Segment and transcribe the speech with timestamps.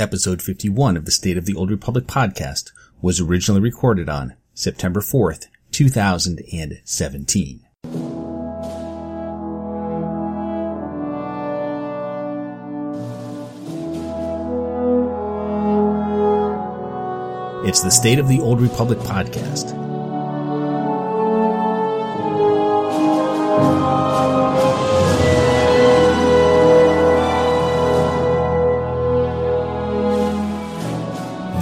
[0.00, 2.70] episode 51 of the State of the Old Republic podcast
[3.02, 7.66] was originally recorded on September 4th, 2017.
[17.62, 19.79] It's the State of the Old Republic podcast.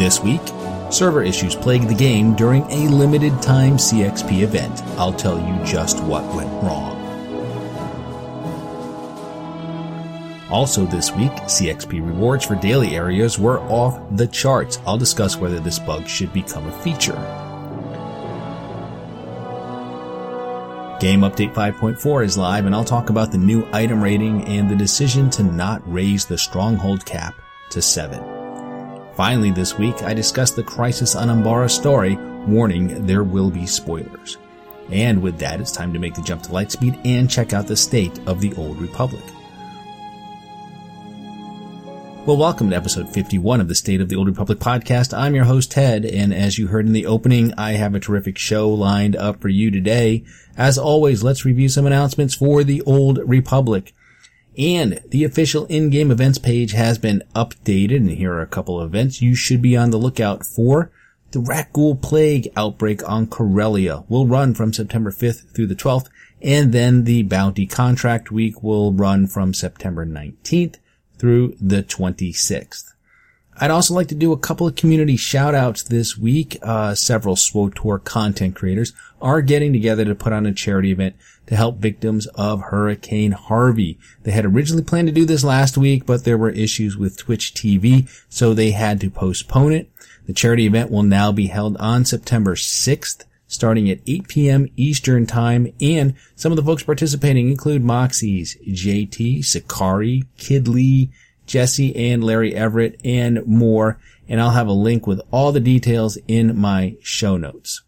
[0.09, 0.41] This week,
[0.91, 4.83] server issues plagued the game during a limited time CXP event.
[4.97, 6.97] I'll tell you just what went wrong.
[10.51, 14.79] Also this week, CXP rewards for daily areas were off the charts.
[14.87, 17.13] I'll discuss whether this bug should become a feature.
[21.01, 24.75] Game Update 5.4 is live and I'll talk about the new item rating and the
[24.75, 27.35] decision to not raise the stronghold cap
[27.69, 28.38] to 7.
[29.19, 32.15] Finally, this week, I discussed the Crisis on Umbara story,
[32.47, 34.37] warning there will be spoilers.
[34.93, 37.77] And with that, it's time to make the jump to Lightspeed and check out the
[37.77, 39.25] state of the Old Republic.
[42.27, 45.13] Well, welcome to episode 51 of the State of the Old Republic podcast.
[45.13, 48.39] I'm your host, Ted, and as you heard in the opening, I have a terrific
[48.39, 50.23] show lined up for you today.
[50.57, 53.93] As always, let's review some announcements for the Old Republic.
[54.59, 58.91] And the official in-game events page has been updated, and here are a couple of
[58.93, 60.91] events you should be on the lookout for.
[61.31, 66.09] The Rakghoul Plague outbreak on Corellia will run from September 5th through the 12th,
[66.43, 70.77] and then the Bounty Contract Week will run from September 19th
[71.19, 72.95] through the 26th.
[73.61, 76.59] I'd also like to do a couple of community shout outs this week.
[76.63, 81.57] Uh, several SWTOR content creators are getting together to put on a charity event to
[81.57, 83.99] help victims of Hurricane Harvey.
[84.23, 87.53] They had originally planned to do this last week, but there were issues with Twitch
[87.53, 89.91] TV, so they had to postpone it.
[90.27, 94.69] The charity event will now be held on September 6th, starting at 8 p.m.
[94.77, 101.11] Eastern Time, and some of the folks participating include Moxies, JT, Sakari, Kid Lee,
[101.49, 103.99] Jesse, and Larry Everett, and more,
[104.29, 107.83] and I'll have a link with all the details in my show notes.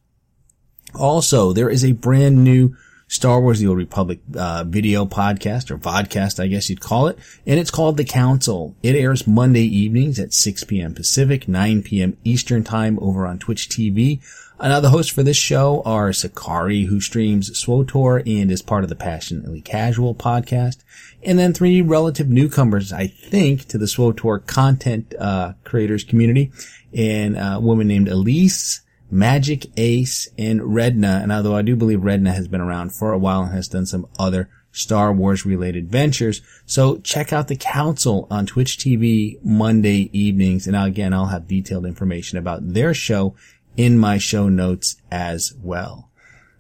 [0.95, 2.75] Also, there is a brand new
[3.11, 7.19] Star Wars The Old Republic uh, video podcast or vodcast, I guess you'd call it,
[7.45, 8.77] and it's called The Council.
[8.85, 10.95] It airs Monday evenings at 6 p.m.
[10.95, 12.17] Pacific, 9 p.m.
[12.23, 14.21] Eastern Time over on Twitch TV.
[14.61, 18.85] Uh, now, the hosts for this show are Sakari, who streams SWTOR and is part
[18.85, 20.77] of the Passionately Casual podcast,
[21.25, 26.53] and then three relative newcomers, I think, to the SWTOR content uh, creators community,
[26.95, 31.23] and a woman named Elise, Magic Ace, and Redna.
[31.23, 33.87] And although I do believe Redna has been around for a while and has done
[33.87, 36.43] some other Star Wars related ventures.
[36.65, 40.67] So check out the council on Twitch TV Monday evenings.
[40.67, 43.35] And again, I'll have detailed information about their show
[43.77, 46.11] in my show notes as well.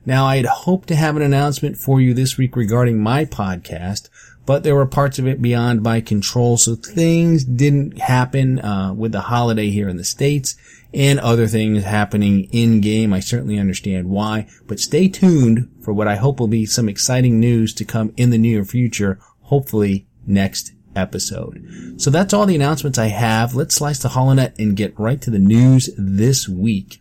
[0.07, 4.09] Now, I had hoped to have an announcement for you this week regarding my podcast,
[4.51, 9.13] but there were parts of it beyond my control, so things didn't happen uh, with
[9.13, 10.57] the holiday here in the States
[10.93, 13.13] and other things happening in game.
[13.13, 17.39] I certainly understand why, but stay tuned for what I hope will be some exciting
[17.39, 21.95] news to come in the near future, hopefully next episode.
[21.99, 23.55] So that's all the announcements I have.
[23.55, 26.99] Let's slice the holonet and get right to the news this week.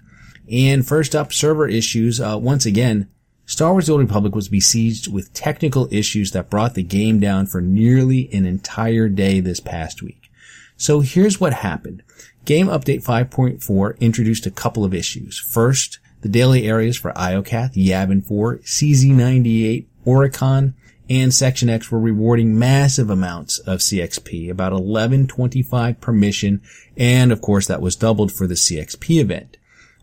[0.52, 2.22] And first up, server issues.
[2.22, 3.10] Uh, once again,
[3.50, 7.48] Star Wars The Old Republic was besieged with technical issues that brought the game down
[7.48, 10.30] for nearly an entire day this past week.
[10.78, 12.04] So here's what happened.
[12.46, 15.40] Game Update 5.4 introduced a couple of issues.
[15.40, 20.76] First, the daily areas for Iokath, Yavin 4, CZ98, Oricon,
[21.10, 26.62] and Section X were rewarding massive amounts of CXP, about 1125 per mission,
[26.96, 29.58] and of course that was doubled for the CXP event.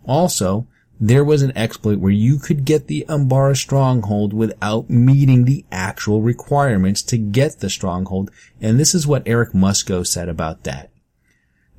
[0.04, 0.66] Also,
[1.00, 6.22] there was an exploit where you could get the Umbara stronghold without meeting the actual
[6.22, 8.30] requirements to get the stronghold,
[8.60, 10.90] and this is what Eric Musco said about that.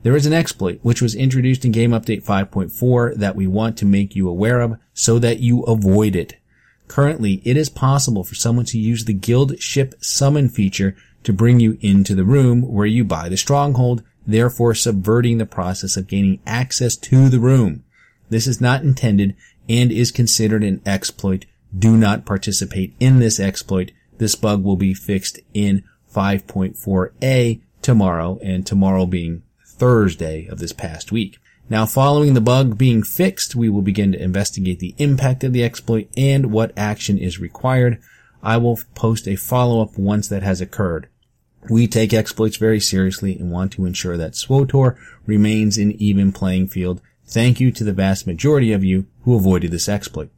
[0.04, 3.86] There is an exploit which was introduced in Game Update 5.4 that we want to
[3.86, 6.36] make you aware of so that you avoid it.
[6.88, 11.60] Currently, it is possible for someone to use the guild ship summon feature to bring
[11.60, 16.40] you into the room where you buy the stronghold, therefore subverting the process of gaining
[16.46, 17.84] access to the room.
[18.30, 19.36] This is not intended
[19.70, 21.46] and is considered an exploit.
[21.78, 23.92] Do not participate in this exploit.
[24.18, 25.84] This bug will be fixed in
[26.14, 31.38] 5.4a tomorrow and tomorrow being Thursday of this past week.
[31.70, 35.64] Now, following the bug being fixed, we will begin to investigate the impact of the
[35.64, 38.02] exploit and what action is required.
[38.42, 41.10] I will post a follow-up once that has occurred.
[41.70, 46.68] We take exploits very seriously and want to ensure that SWTOR remains an even playing
[46.68, 47.02] field.
[47.28, 50.30] Thank you to the vast majority of you who avoided this exploit.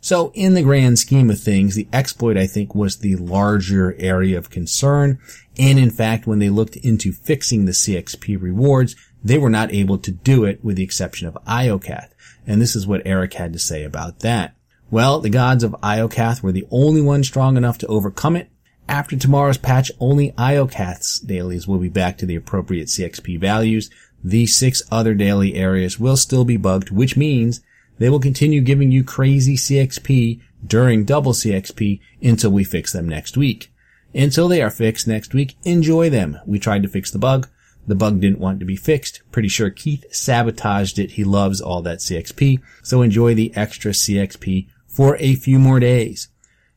[0.00, 4.36] So in the grand scheme of things, the exploit, I think, was the larger area
[4.36, 5.18] of concern.
[5.58, 8.94] And in fact, when they looked into fixing the CXP rewards,
[9.24, 12.10] they were not able to do it with the exception of Iokath.
[12.46, 14.54] And this is what Eric had to say about that.
[14.90, 18.50] Well, the gods of Iokath were the only ones strong enough to overcome it.
[18.86, 23.88] After tomorrow's patch, only Iokath's dailies will be back to the appropriate CXP values.
[24.24, 27.60] The six other daily areas will still be bugged, which means
[27.98, 33.36] they will continue giving you crazy CXP during double CXP until we fix them next
[33.36, 33.70] week.
[34.14, 36.38] Until they are fixed next week, enjoy them.
[36.46, 37.48] We tried to fix the bug.
[37.86, 39.20] The bug didn't want to be fixed.
[39.30, 41.12] Pretty sure Keith sabotaged it.
[41.12, 42.60] He loves all that CXP.
[42.82, 46.28] So enjoy the extra CXP for a few more days.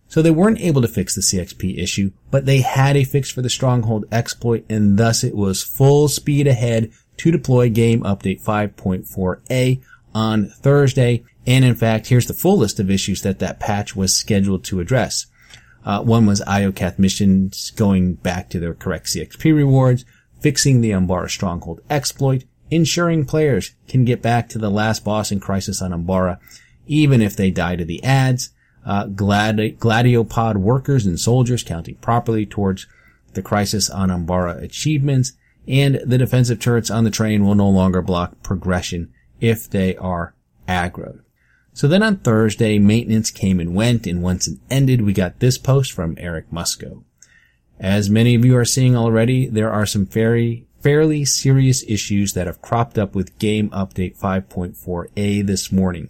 [0.09, 3.41] So they weren't able to fix the CXP issue, but they had a fix for
[3.41, 9.81] the stronghold exploit and thus it was full speed ahead to deploy game update 5.4a
[10.13, 11.23] on Thursday.
[11.45, 14.79] And in fact, here's the full list of issues that that patch was scheduled to
[14.79, 15.27] address.
[15.85, 20.03] Uh, one was Iokath missions going back to their correct CXP rewards,
[20.41, 25.39] fixing the Umbara Stronghold exploit, ensuring players can get back to the last boss in
[25.39, 26.39] Crisis on Umbara,
[26.87, 28.49] even if they die to the ads,
[28.85, 32.87] uh, gladi- gladiopod workers and soldiers counting properly towards
[33.33, 35.33] the Crisis on Umbara achievements,
[35.67, 40.33] and the defensive turrets on the train will no longer block progression if they are
[40.67, 41.21] aggroed.
[41.73, 45.57] So then on Thursday, maintenance came and went, and once it ended, we got this
[45.57, 47.03] post from Eric Musco.
[47.79, 52.47] As many of you are seeing already, there are some very, fairly serious issues that
[52.47, 56.09] have cropped up with Game Update 5.4a this morning.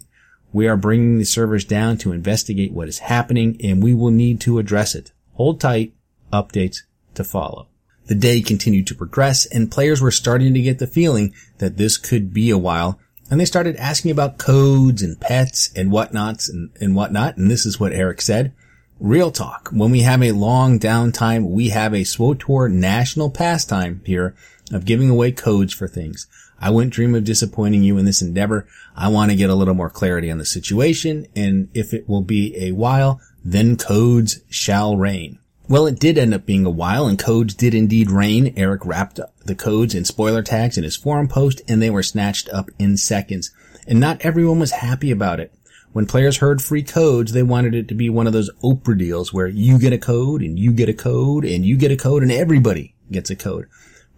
[0.54, 4.40] We are bringing the servers down to investigate what is happening, and we will need
[4.42, 5.12] to address it.
[5.34, 5.92] Hold tight,
[6.32, 6.78] updates
[7.14, 7.68] to follow.
[8.08, 11.96] The day continued to progress, and players were starting to get the feeling that this
[11.96, 12.98] could be a while
[13.30, 17.36] and they started asking about codes and pets and whatnots and, and whatnot.
[17.36, 18.52] And this is what Eric said.
[18.98, 19.68] Real talk.
[19.70, 24.34] When we have a long downtime, we have a SWTOR national pastime here
[24.72, 26.26] of giving away codes for things.
[26.60, 28.66] I wouldn't dream of disappointing you in this endeavor.
[28.96, 31.26] I want to get a little more clarity on the situation.
[31.36, 35.38] And if it will be a while, then codes shall reign.
[35.70, 38.54] Well, it did end up being a while and codes did indeed reign.
[38.56, 42.48] Eric wrapped the codes in spoiler tags in his forum post and they were snatched
[42.48, 43.50] up in seconds.
[43.86, 45.52] And not everyone was happy about it.
[45.92, 49.34] When players heard free codes, they wanted it to be one of those Oprah deals
[49.34, 52.22] where you get a code and you get a code and you get a code
[52.22, 53.68] and everybody gets a code.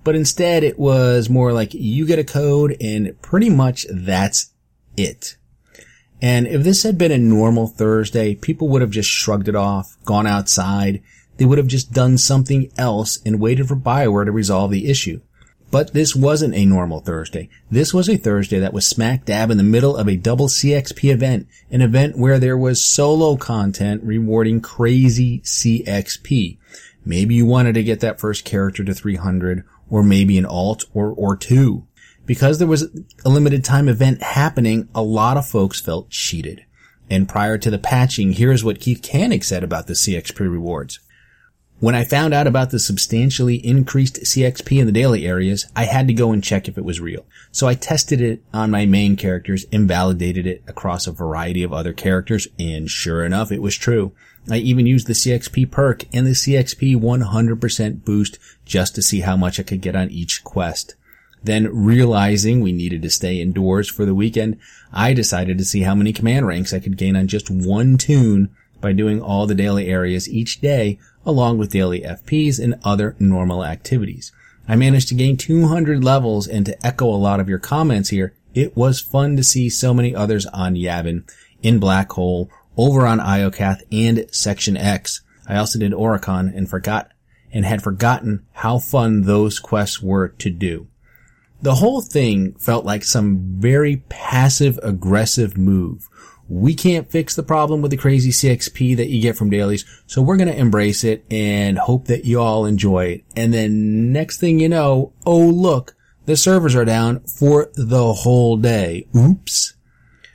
[0.04, 4.52] But instead it was more like you get a code and pretty much that's
[4.96, 5.36] it.
[6.22, 9.96] And if this had been a normal Thursday, people would have just shrugged it off,
[10.04, 11.02] gone outside,
[11.40, 15.22] they would have just done something else and waited for Bioware to resolve the issue.
[15.70, 17.48] But this wasn't a normal Thursday.
[17.70, 21.10] This was a Thursday that was smack dab in the middle of a double CXP
[21.10, 26.58] event, an event where there was solo content rewarding crazy CXP.
[27.06, 31.10] Maybe you wanted to get that first character to 300, or maybe an alt or,
[31.10, 31.86] or two.
[32.26, 32.82] Because there was
[33.24, 36.66] a limited time event happening, a lot of folks felt cheated.
[37.08, 41.00] And prior to the patching, here's what Keith Cannig said about the CXP rewards.
[41.80, 46.08] When I found out about the substantially increased CXP in the daily areas, I had
[46.08, 47.24] to go and check if it was real.
[47.52, 51.72] So I tested it on my main characters and validated it across a variety of
[51.72, 54.12] other characters, and sure enough, it was true.
[54.50, 59.38] I even used the CXP perk and the CXP 100% boost just to see how
[59.38, 60.96] much I could get on each quest.
[61.42, 64.58] Then realizing we needed to stay indoors for the weekend,
[64.92, 68.54] I decided to see how many command ranks I could gain on just one toon
[68.82, 73.64] by doing all the daily areas each day along with daily FPs and other normal
[73.64, 74.32] activities.
[74.68, 78.34] I managed to gain 200 levels and to echo a lot of your comments here,
[78.54, 81.28] it was fun to see so many others on Yavin,
[81.62, 85.22] in Black Hole, over on Iokath, and Section X.
[85.46, 87.12] I also did Oricon and forgot
[87.52, 90.86] and had forgotten how fun those quests were to do.
[91.62, 96.08] The whole thing felt like some very passive aggressive move
[96.50, 100.20] we can't fix the problem with the crazy CXP that you get from dailies, so
[100.20, 103.24] we're gonna embrace it and hope that you all enjoy it.
[103.36, 105.94] And then next thing you know, oh look,
[106.26, 109.06] the servers are down for the whole day.
[109.16, 109.74] Oops.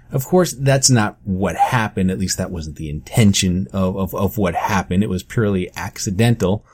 [0.10, 2.10] Of course, that's not what happened.
[2.10, 5.03] At least that wasn't the intention of, of, of what happened.
[5.03, 6.65] It was purely accidental.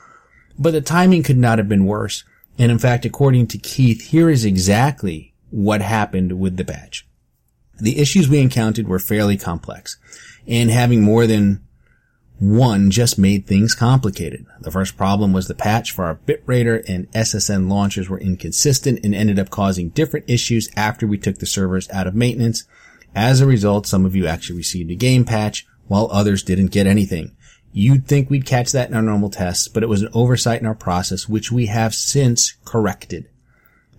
[0.56, 2.22] But the timing could not have been worse.
[2.58, 7.08] And in fact, according to Keith, here is exactly what happened with the badge.
[7.80, 9.96] The issues we encountered were fairly complex,
[10.46, 11.62] and having more than
[12.42, 14.46] One just made things complicated.
[14.60, 19.14] The first problem was the patch for our BitRaider and SSN launchers were inconsistent and
[19.14, 22.64] ended up causing different issues after we took the servers out of maintenance.
[23.14, 26.88] As a result, some of you actually received a game patch while others didn't get
[26.88, 27.30] anything.
[27.72, 30.66] You'd think we'd catch that in our normal tests, but it was an oversight in
[30.66, 33.28] our process, which we have since corrected.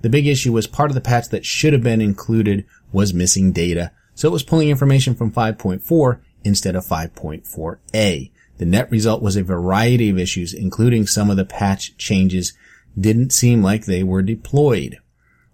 [0.01, 3.51] The big issue was part of the patch that should have been included was missing
[3.51, 8.31] data, so it was pulling information from 5.4 instead of 5.4a.
[8.57, 12.53] The net result was a variety of issues, including some of the patch changes
[12.97, 14.99] didn't seem like they were deployed.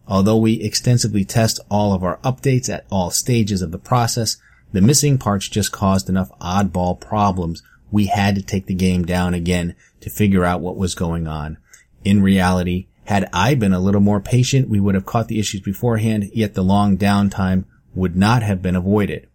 [0.07, 4.37] Although we extensively test all of our updates at all stages of the process,
[4.73, 9.33] the missing parts just caused enough oddball problems we had to take the game down
[9.33, 11.57] again to figure out what was going on.
[12.03, 15.61] In reality, had I been a little more patient, we would have caught the issues
[15.61, 19.27] beforehand, yet the long downtime would not have been avoided.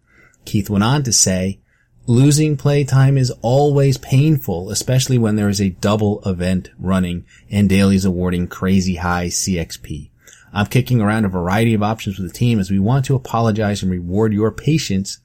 [0.45, 1.59] Keith went on to say,
[2.07, 8.05] Losing playtime is always painful, especially when there is a double event running and dailies
[8.05, 10.09] awarding crazy high CXP.
[10.53, 13.83] I'm kicking around a variety of options with the team as we want to apologize
[13.83, 15.19] and reward your patience.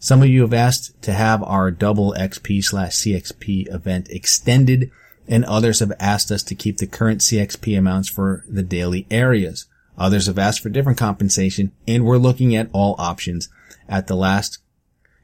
[0.00, 4.90] Some of you have asked to have our double XP slash CXP event extended
[5.28, 9.66] and others have asked us to keep the current CXP amounts for the daily areas.
[9.98, 13.48] Others have asked for different compensation and we're looking at all options
[13.88, 14.58] at the last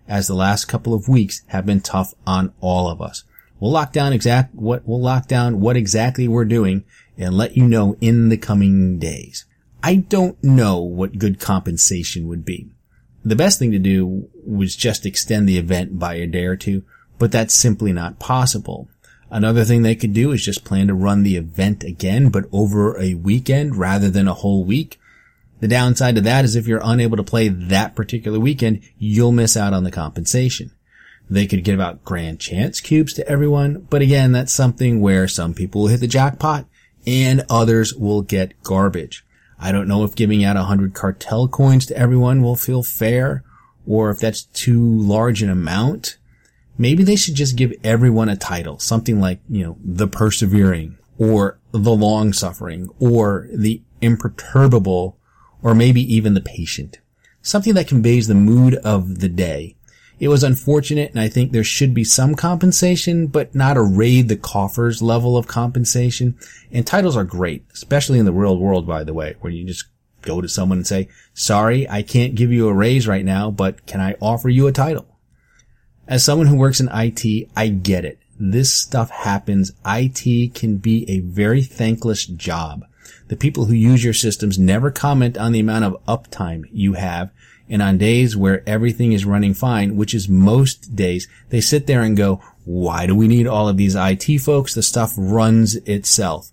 [0.09, 3.25] as the last couple of weeks have been tough on all of us.
[3.61, 6.85] We'll lock down exact what we'll lock down what exactly we're doing
[7.17, 9.45] and let you know in the coming days.
[9.83, 12.73] I don't know what good compensation would be.
[13.25, 16.83] The best thing to do was just extend the event by a day or two,
[17.19, 18.89] but that's simply not possible.
[19.33, 23.01] Another thing they could do is just plan to run the event again, but over
[23.01, 25.01] a weekend rather than a whole week.
[25.61, 29.57] The downside to that is if you're unable to play that particular weekend, you'll miss
[29.57, 30.71] out on the compensation.
[31.31, 35.55] They could give out grand chance cubes to everyone, but again, that's something where some
[35.55, 36.67] people will hit the jackpot
[37.07, 39.25] and others will get garbage.
[39.59, 43.45] I don't know if giving out a hundred cartel coins to everyone will feel fair
[43.87, 46.19] or if that's too large an amount.
[46.83, 51.61] Maybe they should just give everyone a title, something like, you know, the persevering or
[51.71, 55.17] the long suffering or the imperturbable
[55.63, 56.99] or maybe even the patient.
[57.41, 59.77] Something that conveys the mood of the day.
[60.19, 64.27] It was unfortunate and I think there should be some compensation, but not a raid
[64.27, 66.37] the coffers level of compensation.
[66.73, 69.85] And titles are great, especially in the real world, by the way, where you just
[70.23, 73.87] go to someone and say, sorry, I can't give you a raise right now, but
[73.87, 75.12] can I offer you a title?
[76.09, 78.19] As someone who works in IT, I get it.
[78.39, 79.73] This stuff happens.
[79.87, 82.85] IT can be a very thankless job.
[83.29, 87.31] The people who use your systems never comment on the amount of uptime you have.
[87.69, 92.03] And on days where everything is running fine, which is most days, they sit there
[92.03, 94.75] and go, why do we need all of these IT folks?
[94.75, 96.51] The stuff runs itself.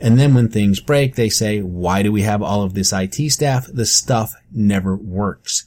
[0.00, 3.30] And then when things break, they say, why do we have all of this IT
[3.30, 3.66] staff?
[3.72, 5.66] The stuff never works.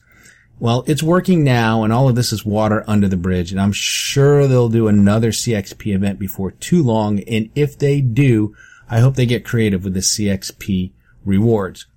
[0.62, 3.72] Well, it's working now and all of this is water under the bridge and I'm
[3.72, 7.22] sure they'll do another CXP event before too long.
[7.22, 8.56] And if they do,
[8.88, 10.92] I hope they get creative with the CXP
[11.26, 11.88] rewards,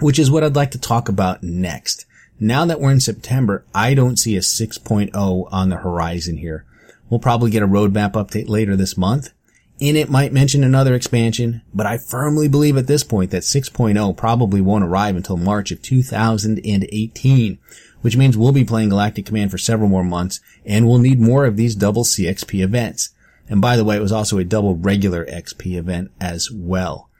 [0.00, 2.06] which is what I'd like to talk about next.
[2.40, 6.64] Now that we're in September, I don't see a 6.0 on the horizon here.
[7.10, 9.34] We'll probably get a roadmap update later this month,
[9.78, 14.16] and it might mention another expansion, but I firmly believe at this point that 6.0
[14.16, 17.58] probably won't arrive until March of 2018,
[18.06, 21.44] which means we'll be playing Galactic Command for several more months, and we'll need more
[21.44, 23.10] of these double CXP events.
[23.48, 27.10] And by the way, it was also a double regular XP event as well.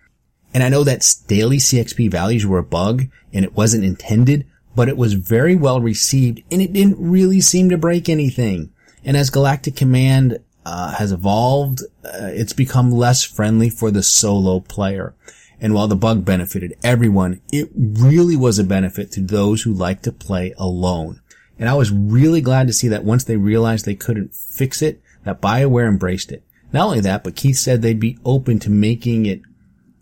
[0.54, 4.88] And I know that daily CXP values were a bug and it wasn't intended, but
[4.88, 8.72] it was very well received and it didn't really seem to break anything.
[9.04, 14.60] And as Galactic Command uh, has evolved, uh, it's become less friendly for the solo
[14.60, 15.16] player.
[15.60, 20.02] And while the bug benefited everyone, it really was a benefit to those who like
[20.02, 21.20] to play alone.
[21.58, 25.00] And I was really glad to see that once they realized they couldn't fix it,
[25.24, 26.42] that BioWare embraced it.
[26.72, 29.40] Not only that, but Keith said they'd be open to making it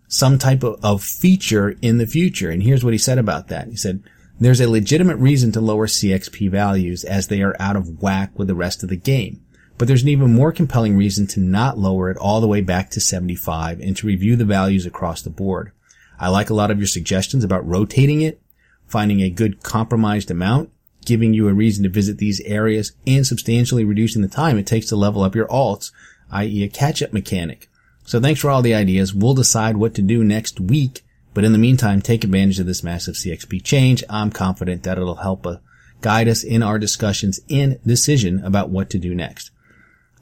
[0.07, 2.49] some type of, of feature in the future.
[2.49, 3.69] And here's what he said about that.
[3.69, 4.03] He said,
[4.39, 8.47] there's a legitimate reason to lower CXP values as they are out of whack with
[8.47, 9.41] the rest of the game.
[9.77, 12.89] But there's an even more compelling reason to not lower it all the way back
[12.91, 15.71] to 75 and to review the values across the board.
[16.17, 18.41] I like a lot of your suggestions about rotating it,
[18.87, 20.69] finding a good compromised amount,
[21.05, 24.87] giving you a reason to visit these areas and substantially reducing the time it takes
[24.87, 25.91] to level up your alts,
[26.31, 26.63] i.e.
[26.63, 27.69] a catch-up mechanic.
[28.05, 29.13] So thanks for all the ideas.
[29.13, 31.03] We'll decide what to do next week,
[31.33, 34.03] but in the meantime, take advantage of this massive CXP change.
[34.09, 35.57] I'm confident that it'll help uh,
[36.01, 39.51] guide us in our discussions and decision about what to do next.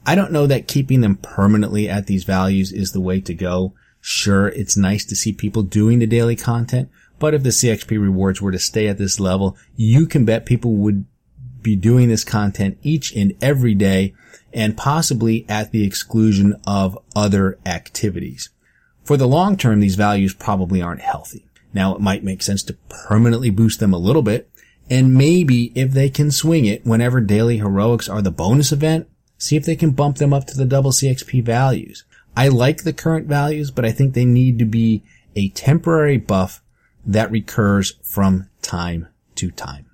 [0.06, 3.74] I don't know that keeping them permanently at these values is the way to go.
[4.00, 8.42] Sure, it's nice to see people doing the daily content, but if the CXP rewards
[8.42, 11.06] were to stay at this level, you can bet people would
[11.62, 14.14] be doing this content each and every day
[14.52, 18.50] and possibly at the exclusion of other activities.
[19.02, 21.46] For the long term, these values probably aren't healthy.
[21.72, 24.50] Now it might make sense to permanently boost them a little bit,
[24.88, 29.08] and maybe if they can swing it whenever daily heroics are the bonus event,
[29.44, 32.04] see if they can bump them up to the double CXP values.
[32.36, 35.02] I like the current values, but I think they need to be
[35.36, 36.62] a temporary buff
[37.06, 39.86] that recurs from time to time.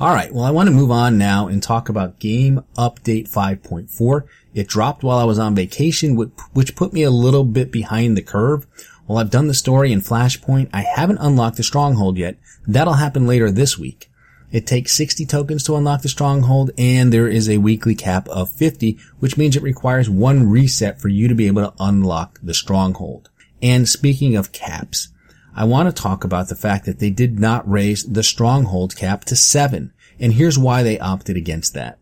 [0.00, 0.32] All right.
[0.32, 4.22] Well, I want to move on now and talk about game update 5.4.
[4.54, 8.22] It dropped while I was on vacation, which put me a little bit behind the
[8.22, 8.66] curve.
[9.06, 12.36] While I've done the story in Flashpoint, I haven't unlocked the stronghold yet.
[12.66, 14.07] That'll happen later this week.
[14.50, 18.50] It takes 60 tokens to unlock the stronghold and there is a weekly cap of
[18.50, 22.54] 50, which means it requires one reset for you to be able to unlock the
[22.54, 23.28] stronghold.
[23.60, 25.08] And speaking of caps,
[25.54, 29.24] I want to talk about the fact that they did not raise the stronghold cap
[29.26, 29.92] to seven.
[30.18, 31.98] And here's why they opted against that.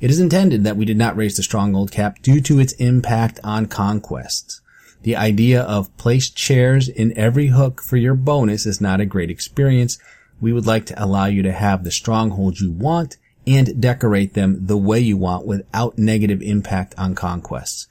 [0.00, 3.40] It is intended that we did not raise the stronghold cap due to its impact
[3.42, 4.60] on conquests.
[5.02, 9.30] The idea of place chairs in every hook for your bonus is not a great
[9.30, 9.98] experience.
[10.42, 14.66] We would like to allow you to have the strongholds you want and decorate them
[14.66, 17.86] the way you want without negative impact on conquests.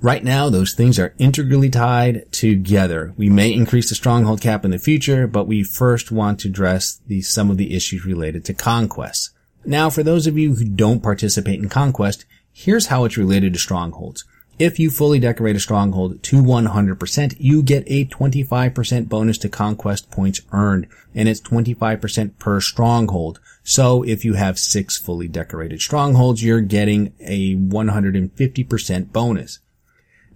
[0.00, 3.12] Right now, those things are integrally tied together.
[3.16, 7.00] We may increase the stronghold cap in the future, but we first want to address
[7.08, 9.30] the, some of the issues related to conquests.
[9.64, 13.58] Now, for those of you who don't participate in conquest, here's how it's related to
[13.58, 14.24] strongholds.
[14.60, 20.10] If you fully decorate a stronghold to 100%, you get a 25% bonus to conquest
[20.10, 23.40] points earned, and it's 25% per stronghold.
[23.64, 29.60] So if you have six fully decorated strongholds, you're getting a 150% bonus.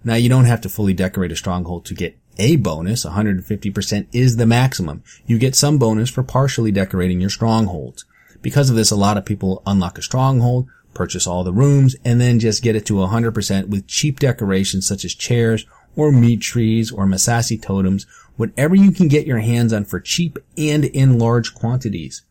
[0.03, 3.05] Now you don't have to fully decorate a stronghold to get a bonus.
[3.05, 5.03] 150% is the maximum.
[5.27, 8.05] You get some bonus for partially decorating your strongholds.
[8.41, 12.19] Because of this, a lot of people unlock a stronghold, purchase all the rooms, and
[12.19, 16.91] then just get it to 100% with cheap decorations such as chairs or meat trees
[16.91, 18.05] or Massassi totems,
[18.37, 22.23] whatever you can get your hands on for cheap and in large quantities.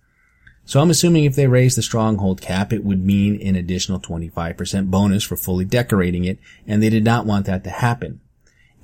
[0.67, 4.91] So I'm assuming if they raise the stronghold cap, it would mean an additional 25%
[4.91, 8.21] bonus for fully decorating it, and they did not want that to happen.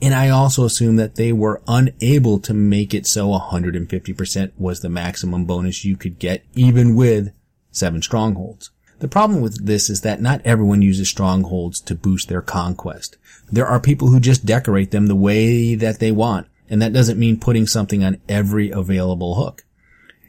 [0.03, 4.89] And I also assume that they were unable to make it so 150% was the
[4.89, 7.33] maximum bonus you could get even with
[7.71, 8.71] seven strongholds.
[9.01, 13.17] The problem with this is that not everyone uses strongholds to boost their conquest.
[13.51, 17.19] There are people who just decorate them the way that they want, and that doesn't
[17.19, 19.65] mean putting something on every available hook.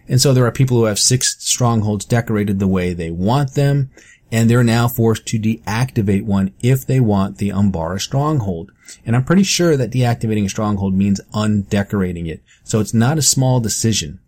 [0.08, 3.92] And so there are people who have six strongholds decorated the way they want them,
[4.32, 8.72] and they're now forced to deactivate one if they want the Umbara stronghold.
[9.06, 12.42] And I'm pretty sure that deactivating a stronghold means undecorating it.
[12.64, 14.22] So it's not a small decision.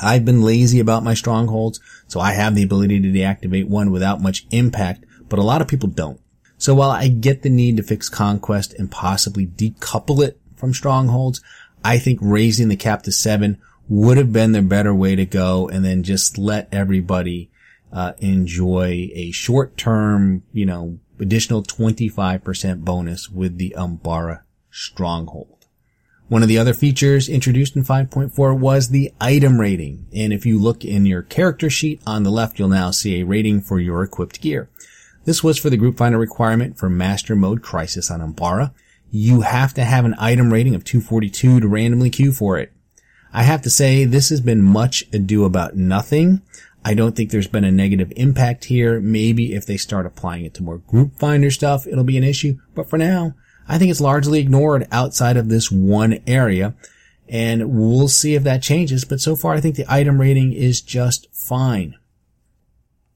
[0.00, 4.20] I've been lazy about my strongholds, so I have the ability to deactivate one without
[4.20, 6.20] much impact, but a lot of people don't.
[6.58, 11.40] So while I get the need to fix conquest and possibly decouple it from strongholds,
[11.84, 13.58] I think raising the cap to seven
[13.88, 17.50] would have been the better way to go and then just let everybody
[17.92, 25.59] uh, enjoy a short term, you know, additional 25% bonus with the Umbara Stronghold.
[26.30, 30.06] One of the other features introduced in 5.4 was the item rating.
[30.14, 33.26] And if you look in your character sheet on the left, you'll now see a
[33.26, 34.70] rating for your equipped gear.
[35.24, 38.72] This was for the group finder requirement for master mode crisis on Umbara.
[39.10, 42.72] You have to have an item rating of 242 to randomly queue for it.
[43.32, 46.42] I have to say this has been much ado about nothing.
[46.84, 49.00] I don't think there's been a negative impact here.
[49.00, 52.60] Maybe if they start applying it to more group finder stuff, it'll be an issue.
[52.76, 53.34] But for now,
[53.70, 56.74] I think it's largely ignored outside of this one area.
[57.28, 59.04] And we'll see if that changes.
[59.04, 61.94] But so far, I think the item rating is just fine.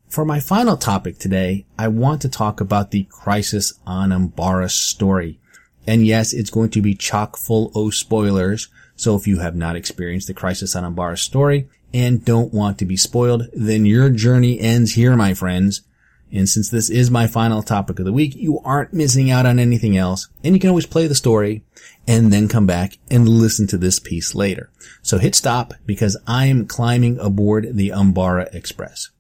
[0.09, 5.41] For my final topic today, I want to talk about the Crisis on Umbara story.
[5.89, 8.69] And yes, it's going to be chock full of spoilers.
[8.95, 12.85] So if you have not experienced the Crisis on Umbara story and don't want to
[12.85, 15.83] be spoiled, then your journey ends here, my friends.
[16.35, 19.61] And since this is my final topic of the week, you aren't missing out on
[19.61, 20.29] anything else.
[20.43, 21.63] And you can always play the story
[22.09, 24.69] and then come back and listen to this piece later.
[25.01, 29.11] So hit stop because I'm climbing aboard the Umbara Express.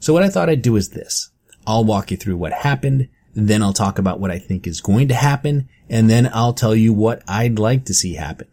[0.00, 1.30] So what I thought I'd do is this.
[1.66, 5.08] I'll walk you through what happened, then I'll talk about what I think is going
[5.08, 8.48] to happen, and then I'll tell you what I'd like to see happen.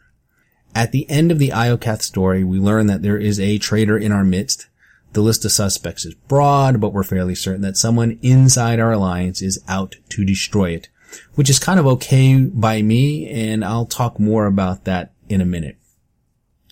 [0.75, 4.11] At the end of the Iokath story, we learn that there is a traitor in
[4.11, 4.67] our midst.
[5.15, 9.41] The list of suspects is broad, but we're fairly certain that someone inside our alliance
[9.41, 10.89] is out to destroy it,
[11.35, 15.45] which is kind of okay by me, and I'll talk more about that in a
[15.45, 15.77] minute.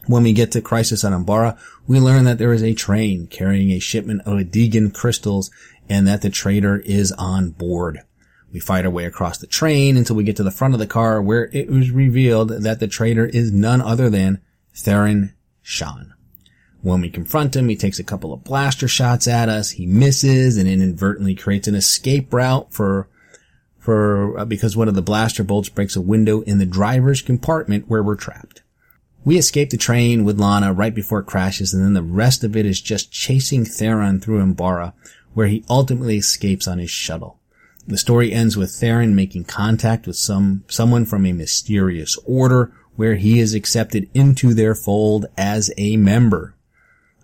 [0.07, 3.71] When we get to Crisis on Umbara, we learn that there is a train carrying
[3.71, 5.49] a shipment of Adegan crystals
[5.87, 8.01] and that the traitor is on board.
[8.51, 10.85] We fight our way across the train until we get to the front of the
[10.85, 14.41] car where it was revealed that the traitor is none other than
[14.75, 16.13] Theron Shan.
[16.83, 19.71] When we confront him, he takes a couple of blaster shots at us.
[19.71, 23.07] He misses and inadvertently creates an escape route for,
[23.79, 27.85] for, uh, because one of the blaster bolts breaks a window in the driver's compartment
[27.87, 28.63] where we're trapped.
[29.23, 32.57] We escape the train with Lana right before it crashes and then the rest of
[32.57, 34.91] it is just chasing Theron through Umbara
[35.33, 37.39] where he ultimately escapes on his shuttle.
[37.87, 43.15] The story ends with Theron making contact with some, someone from a mysterious order where
[43.15, 46.55] he is accepted into their fold as a member.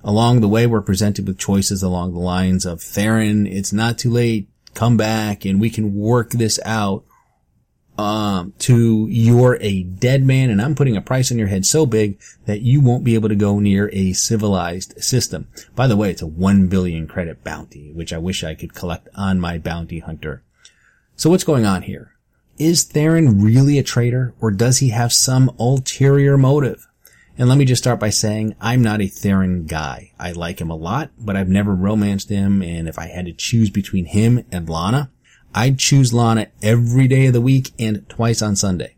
[0.04, 4.10] Along the way, we're presented with choices along the lines of Theron, it's not too
[4.10, 7.04] late, come back and we can work this out.
[7.98, 11.86] Um, to you're a dead man and I'm putting a price on your head so
[11.86, 15.50] big that you won't be able to go near a civilized system.
[15.76, 19.10] By the way, it's a one billion credit bounty, which I wish I could collect
[19.16, 20.44] on my bounty hunter.
[21.18, 22.14] So what's going on here?
[22.58, 26.88] Is Theron really a traitor or does he have some ulterior motive?
[27.40, 30.12] And let me just start by saying I'm not a Theron guy.
[30.20, 32.62] I like him a lot, but I've never romanced him.
[32.62, 35.10] And if I had to choose between him and Lana,
[35.56, 38.98] I'd choose Lana every day of the week and twice on Sunday.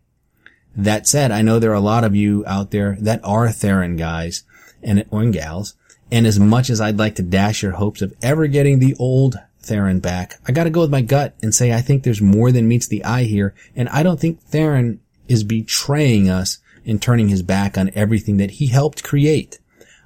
[0.75, 3.95] That said, I know there are a lot of you out there that are Theron
[3.95, 4.41] guys
[4.81, 5.75] and or gals.
[6.11, 9.35] And as much as I'd like to dash your hopes of ever getting the old
[9.59, 12.67] Theron back, I gotta go with my gut and say I think there's more than
[12.67, 13.53] meets the eye here.
[13.75, 18.51] And I don't think Theron is betraying us in turning his back on everything that
[18.51, 19.59] he helped create.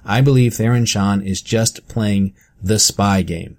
[0.04, 3.58] I believe Theron Shan is just playing the spy game.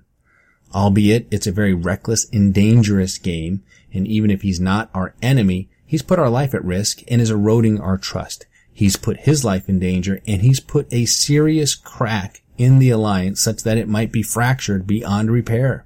[0.74, 5.70] Albeit it's a very reckless and dangerous game, and even if he's not our enemy,
[5.86, 8.46] he's put our life at risk and is eroding our trust.
[8.72, 13.42] He's put his life in danger and he's put a serious crack in the alliance
[13.42, 15.86] such that it might be fractured beyond repair.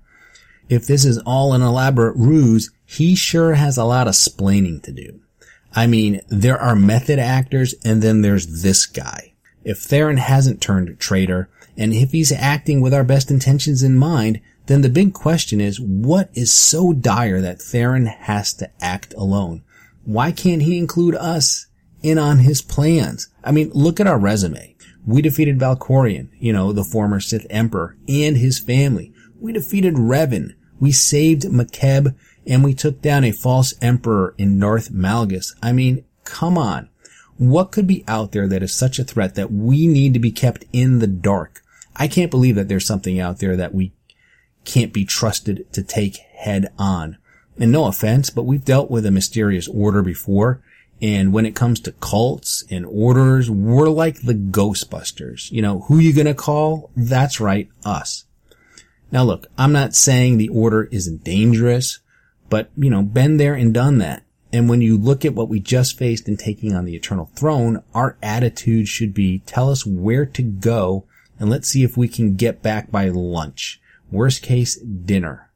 [0.67, 4.91] If this is all an elaborate ruse, he sure has a lot of splaining to
[4.91, 5.20] do.
[5.73, 9.33] I mean, there are method actors and then there's this guy.
[9.63, 14.41] If Theron hasn't turned traitor, and if he's acting with our best intentions in mind,
[14.65, 19.63] then the big question is, what is so dire that Theron has to act alone?
[20.03, 21.67] Why can't he include us
[22.01, 23.29] in on his plans?
[23.43, 24.75] I mean, look at our resume.
[25.05, 29.13] We defeated Valkorion, you know, the former Sith Emperor, and his family.
[29.39, 30.55] We defeated Revan.
[30.79, 32.15] We saved Makeb
[32.47, 35.53] and we took down a false emperor in Darth Malgus.
[35.61, 36.89] I mean, come on.
[37.37, 40.31] What could be out there that is such a threat that we need to be
[40.31, 41.61] kept in the dark?
[41.95, 43.93] I can't believe that there's something out there that we
[44.63, 47.17] can't be trusted to take head on.
[47.59, 50.61] And no offense, but we've dealt with a mysterious order before.
[51.01, 55.51] And when it comes to cults and orders, we're like the Ghostbusters.
[55.51, 56.91] You know, who you gonna call?
[56.95, 58.25] That's right, us.
[59.11, 61.99] Now look, I'm not saying the order isn't dangerous.
[62.51, 64.23] But, you know, been there and done that.
[64.51, 67.81] And when you look at what we just faced in taking on the eternal throne,
[67.95, 71.05] our attitude should be tell us where to go
[71.39, 73.79] and let's see if we can get back by lunch.
[74.11, 75.49] Worst case, dinner.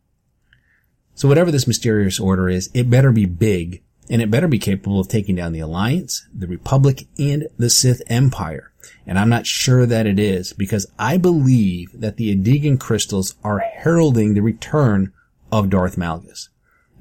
[1.15, 5.01] So whatever this mysterious order is, it better be big and it better be capable
[5.01, 8.71] of taking down the Alliance, the Republic, and the Sith Empire.
[9.05, 13.59] And I'm not sure that it is because I believe that the Adegan crystals are
[13.59, 15.11] heralding the return
[15.51, 16.47] of Darth Malgus.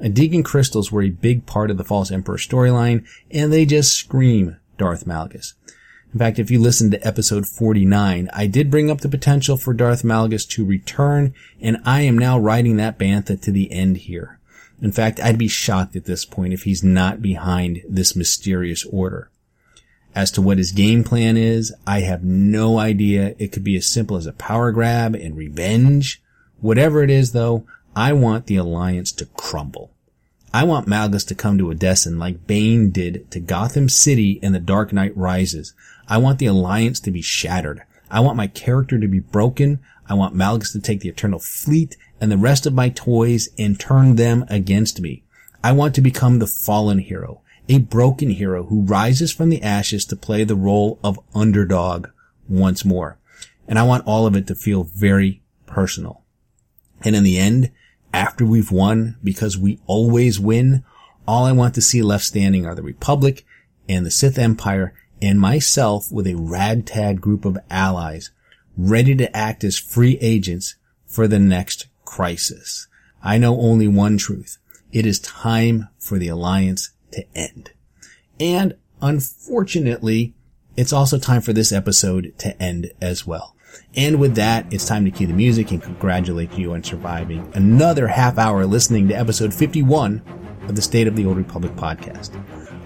[0.01, 4.57] Adegan crystals were a big part of the False Emperor storyline, and they just scream
[4.77, 5.55] Darth Malgus.
[6.13, 9.75] In fact, if you listen to episode 49, I did bring up the potential for
[9.75, 14.39] Darth Malgus to return, and I am now riding that bantha to the end here.
[14.81, 19.31] In fact, I'd be shocked at this point if he's not behind this mysterious order.
[20.15, 23.35] As to what his game plan is, I have no idea.
[23.39, 26.23] It could be as simple as a power grab and revenge.
[26.61, 29.93] Whatever it is though, I want the Alliance to crumble.
[30.53, 34.59] I want Malgus to come to Odessen like Bane did to Gotham City in The
[34.59, 35.75] Dark Knight Rises.
[36.09, 37.83] I want the Alliance to be shattered.
[38.11, 39.79] I want my character to be broken.
[40.09, 43.79] I want Malgus to take the Eternal Fleet and the rest of my toys and
[43.79, 45.23] turn them against me.
[45.63, 50.05] I want to become the fallen hero, a broken hero who rises from the ashes
[50.07, 52.09] to play the role of underdog
[52.49, 53.19] once more.
[53.69, 56.23] And I want all of it to feel very personal.
[57.03, 57.71] And in the end,
[58.15, 60.85] after we've won, because we always win,
[61.27, 63.45] all I want to see left standing are the Republic
[63.89, 68.31] and the Sith Empire and myself with a ragtag group of allies
[68.77, 72.87] ready to act as free agents for the next crisis.
[73.23, 74.59] I know only one truth.
[74.93, 77.73] It is time for the alliance to end.
[78.39, 80.35] And unfortunately,
[80.77, 83.54] it's also time for this episode to end as well.
[83.97, 88.09] And with that, it's time to cue the music and congratulate you on surviving another
[88.09, 90.23] half hour listening to episode 51
[90.69, 92.39] of the State of the Old Republic podcast.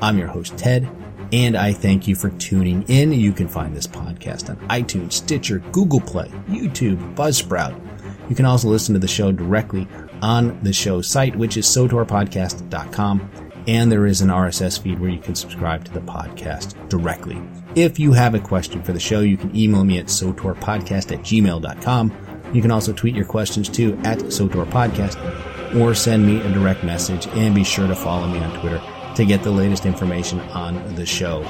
[0.03, 0.89] I'm your host, Ted,
[1.33, 3.13] and I thank you for tuning in.
[3.13, 7.81] You can find this podcast on iTunes, Stitcher, Google Play, YouTube, Buzzsprout.
[8.29, 9.89] You can also listen to the show directly
[10.23, 13.48] on the show site, which is sotorpodcast.com.
[13.69, 17.39] And there is an RSS feed where you can subscribe to the podcast directly.
[17.75, 21.21] If you have a question for the show, you can email me at sotorpodcast at
[21.21, 22.17] gmail.com.
[22.55, 27.27] You can also tweet your questions to at sotorpodcast or send me a direct message
[27.29, 28.83] and be sure to follow me on Twitter
[29.17, 31.41] to get the latest information on the show.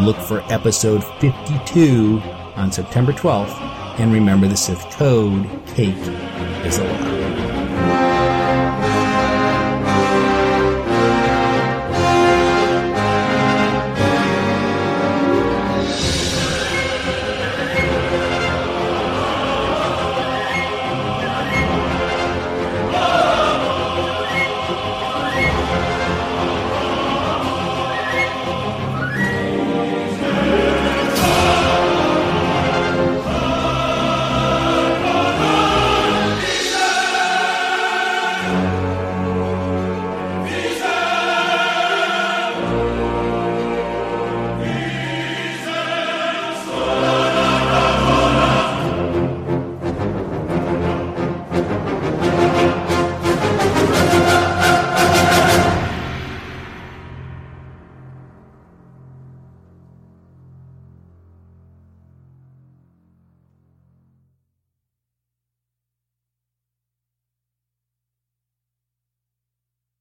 [0.00, 2.20] Look for episode 52
[2.56, 3.54] on September 12th
[4.00, 5.94] and remember the Sith code, cake
[6.66, 7.19] is allowed.